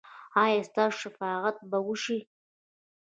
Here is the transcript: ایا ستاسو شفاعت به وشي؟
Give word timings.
ایا 0.43 0.61
ستاسو 0.69 0.97
شفاعت 1.03 1.57
به 1.69 1.77
وشي؟ 1.87 2.19